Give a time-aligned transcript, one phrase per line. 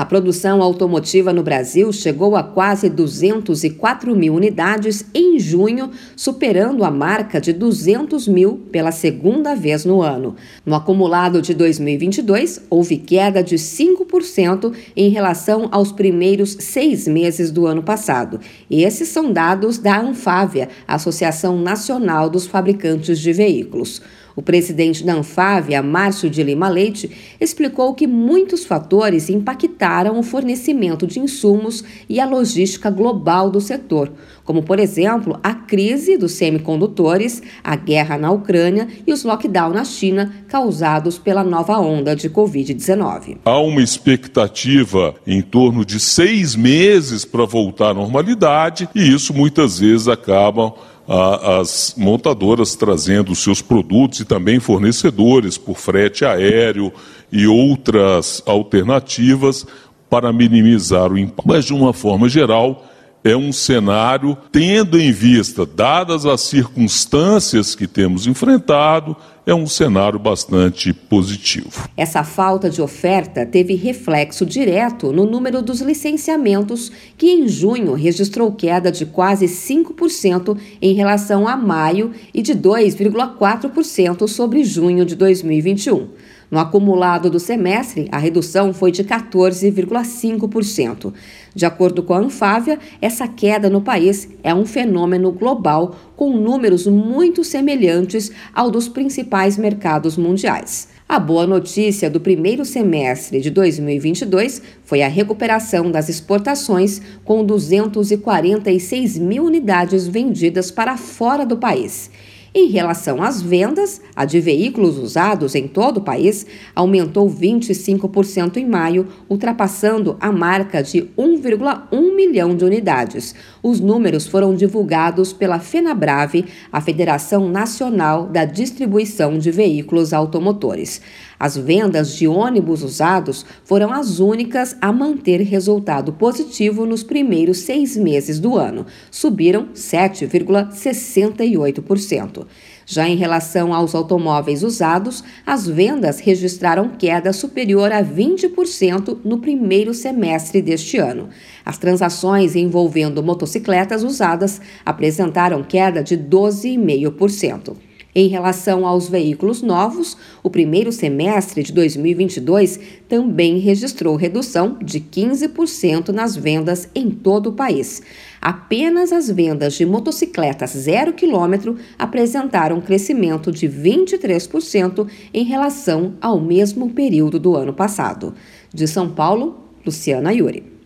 [0.00, 6.90] A produção automotiva no Brasil chegou a quase 204 mil unidades em junho, superando a
[6.90, 10.36] marca de 200 mil pela segunda vez no ano.
[10.64, 17.66] No acumulado de 2022, houve queda de 5% em relação aos primeiros seis meses do
[17.66, 18.40] ano passado.
[18.70, 24.00] Esses são dados da Anfávia, Associação Nacional dos Fabricantes de Veículos.
[24.36, 27.10] O presidente da Anfávia, Márcio de Lima Leite,
[27.40, 34.12] explicou que muitos fatores impactaram o fornecimento de insumos e a logística global do setor,
[34.44, 39.84] como, por exemplo, a crise dos semicondutores, a guerra na Ucrânia e os lockdowns na
[39.84, 43.38] China causados pela nova onda de Covid-19.
[43.44, 49.78] Há uma expectativa em torno de seis meses para voltar à normalidade e isso muitas
[49.78, 50.74] vezes acaba
[51.12, 56.92] as montadoras trazendo seus produtos e também fornecedores por frete aéreo
[57.32, 59.66] e outras alternativas
[60.08, 61.48] para minimizar o impacto.
[61.48, 62.84] Mas, de uma forma geral,
[63.22, 70.18] é um cenário tendo em vista, dadas as circunstâncias que temos enfrentado, é um cenário
[70.18, 71.88] bastante positivo.
[71.96, 78.52] Essa falta de oferta teve reflexo direto no número dos licenciamentos, que em junho registrou
[78.52, 86.08] queda de quase 5% em relação a maio e de 2,4% sobre junho de 2021.
[86.50, 91.14] No acumulado do semestre, a redução foi de 14,5%.
[91.54, 96.88] De acordo com a Anfávia, essa queda no país é um fenômeno global com números
[96.88, 100.88] muito semelhantes ao dos principais mercados mundiais.
[101.08, 109.18] A boa notícia do primeiro semestre de 2022 foi a recuperação das exportações, com 246
[109.18, 112.10] mil unidades vendidas para fora do país.
[112.52, 118.66] Em relação às vendas, a de veículos usados em todo o país aumentou 25% em
[118.66, 123.36] maio, ultrapassando a marca de 1,1 milhão de unidades.
[123.62, 131.00] Os números foram divulgados pela FenaBrave, a Federação Nacional da Distribuição de Veículos Automotores.
[131.38, 137.96] As vendas de ônibus usados foram as únicas a manter resultado positivo nos primeiros seis
[137.96, 142.39] meses do ano, subiram 7,68%.
[142.86, 149.94] Já em relação aos automóveis usados, as vendas registraram queda superior a 20% no primeiro
[149.94, 151.28] semestre deste ano.
[151.64, 157.89] As transações envolvendo motocicletas usadas apresentaram queda de 12,5%.
[158.14, 166.08] Em relação aos veículos novos, o primeiro semestre de 2022 também registrou redução de 15%
[166.08, 168.02] nas vendas em todo o país.
[168.40, 176.90] Apenas as vendas de motocicletas zero quilômetro apresentaram crescimento de 23% em relação ao mesmo
[176.90, 178.34] período do ano passado.
[178.74, 180.79] De São Paulo, Luciana Yuri.